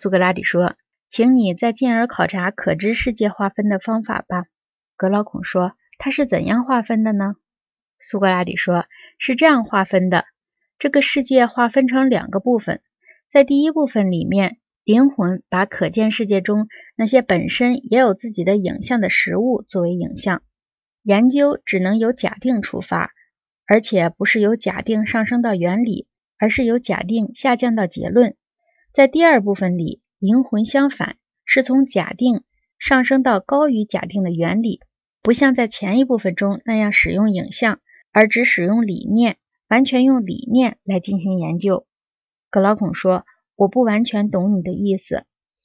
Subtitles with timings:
[0.00, 0.76] 苏格拉底说
[1.10, 4.44] ：“请你再进而考察可知世界划分的方法吧。”
[4.96, 7.34] 格劳孔说：“它是怎样划分的呢？”
[7.98, 8.86] 苏格拉底说
[9.18, 10.24] ：“是这样划分的。
[10.78, 12.80] 这个世界划分成两个部分，
[13.28, 20.44] 在第一部分里面，灵魂把可见世界中那些本身也有自己的影像的实物作为影像。
[21.02, 23.10] 研究只能由假定出发，
[23.66, 26.06] 而且不是由假定上升到原理，
[26.38, 28.36] 而是由假定下降到结论。
[28.92, 32.42] 在第二部分里，灵魂相反，是从假定
[32.78, 34.80] 上升到高于假定的原理，
[35.22, 37.80] 不像在前一部分中那样使用影像。”
[38.10, 39.36] 而只使用理念，
[39.68, 41.86] 完全用理念来进行研究。
[42.50, 45.24] 格劳孔说：“我不完全懂你的意思。